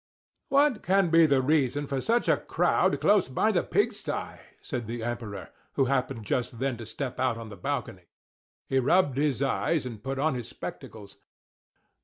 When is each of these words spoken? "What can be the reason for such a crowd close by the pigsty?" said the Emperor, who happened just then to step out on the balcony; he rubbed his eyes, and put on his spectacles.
"What 0.49 0.81
can 0.81 1.11
be 1.11 1.27
the 1.27 1.43
reason 1.43 1.85
for 1.85 2.01
such 2.01 2.27
a 2.27 2.37
crowd 2.37 2.99
close 2.99 3.29
by 3.29 3.51
the 3.51 3.61
pigsty?" 3.61 4.39
said 4.59 4.87
the 4.87 5.03
Emperor, 5.03 5.51
who 5.73 5.85
happened 5.85 6.25
just 6.25 6.57
then 6.57 6.75
to 6.77 6.87
step 6.87 7.19
out 7.19 7.37
on 7.37 7.49
the 7.49 7.55
balcony; 7.55 8.05
he 8.65 8.79
rubbed 8.79 9.15
his 9.19 9.43
eyes, 9.43 9.85
and 9.85 10.01
put 10.01 10.17
on 10.17 10.33
his 10.33 10.49
spectacles. 10.49 11.17